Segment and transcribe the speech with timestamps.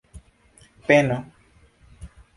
[0.89, 1.17] peno